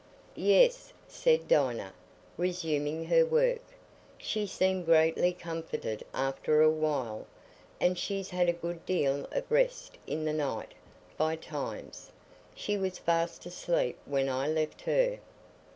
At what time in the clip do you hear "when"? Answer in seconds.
14.07-14.27